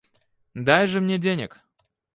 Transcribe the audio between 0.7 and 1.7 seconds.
же мне денег!